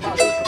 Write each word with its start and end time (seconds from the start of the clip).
From 0.00 0.12
us. 0.12 0.38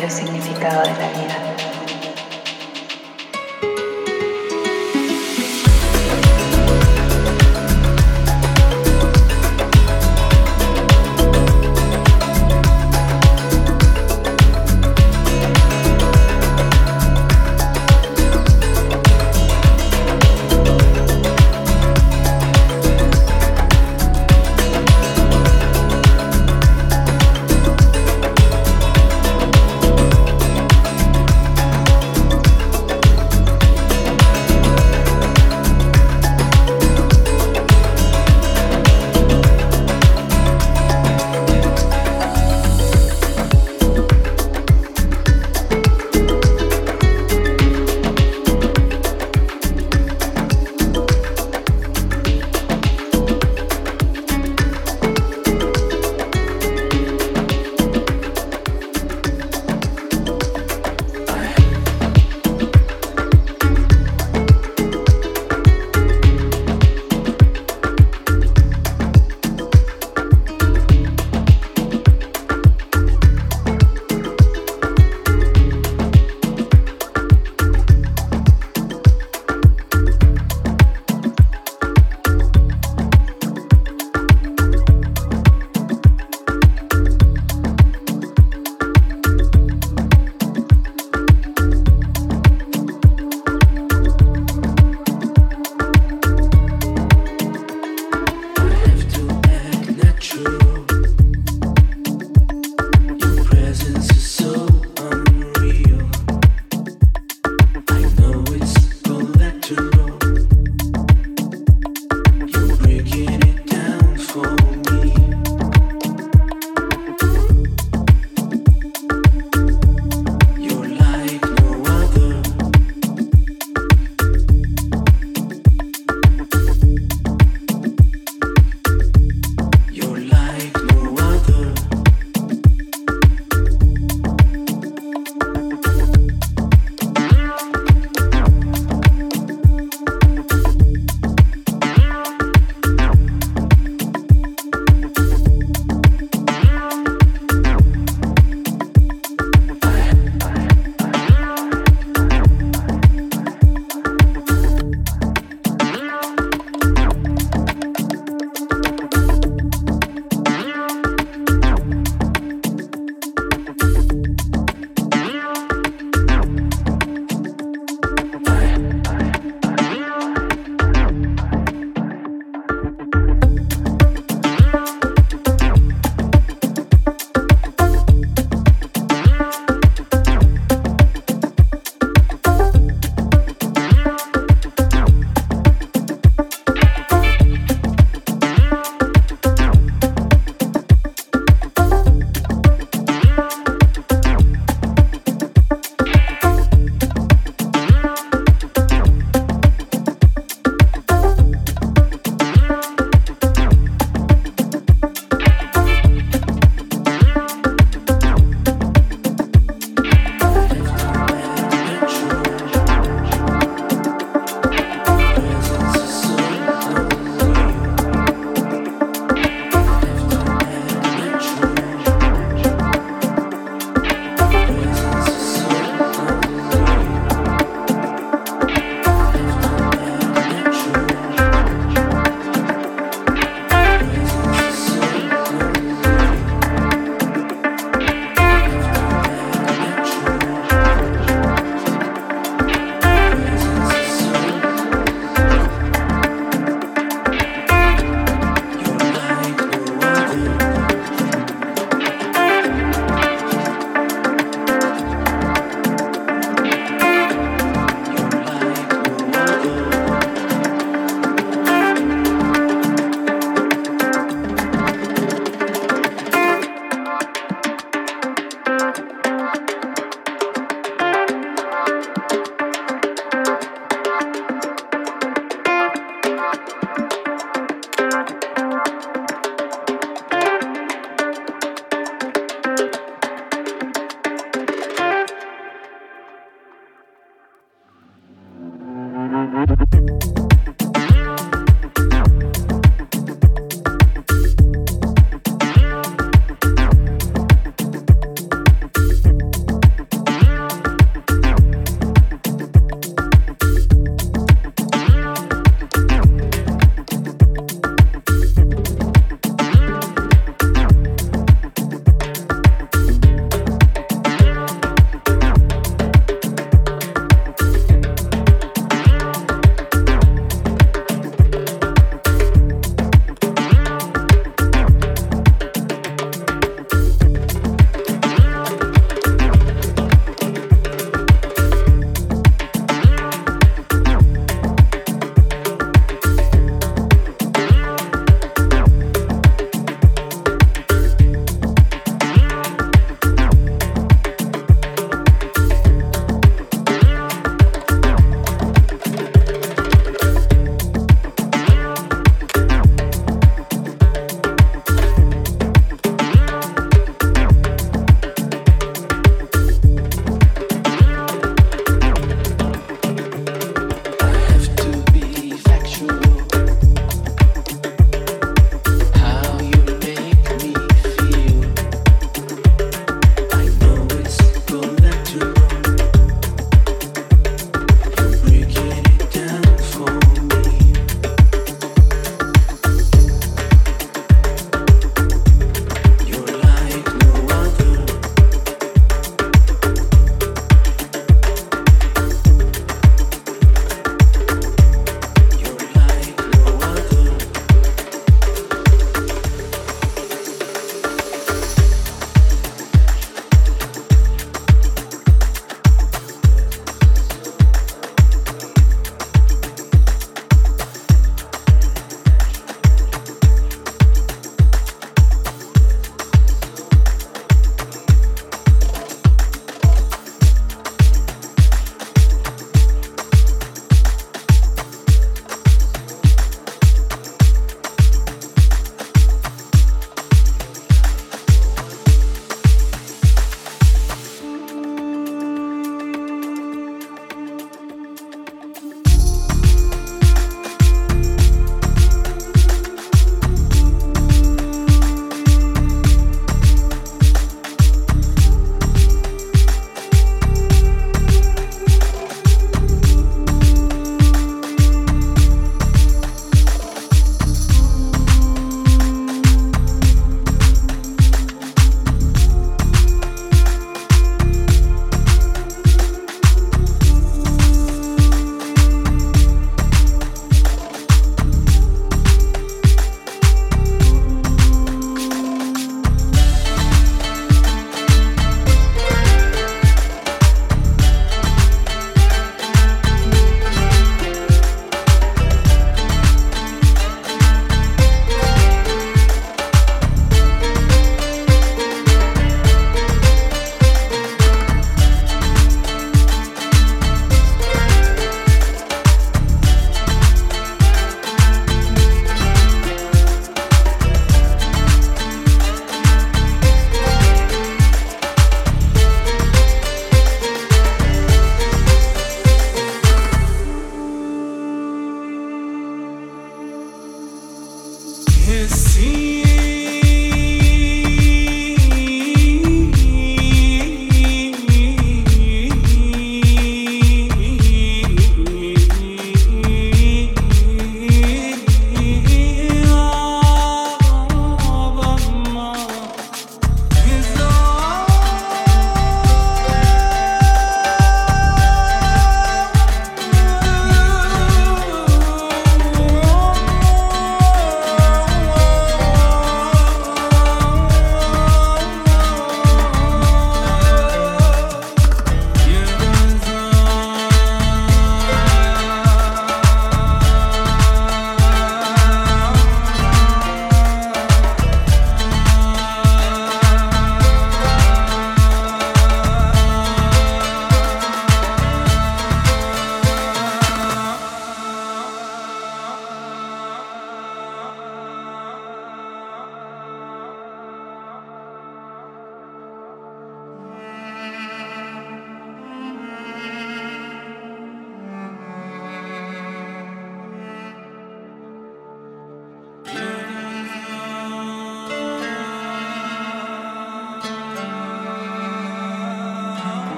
Verdadero 0.00 0.10
significado 0.10 0.82
de 0.82 0.96
la 0.96 1.08
vida. 1.08 1.47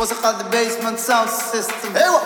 موسيقى 0.00 0.30
البيسمنت 0.40 0.98
ساوند 0.98 1.28
سيستم 1.52 1.96
ايوا 1.96 2.18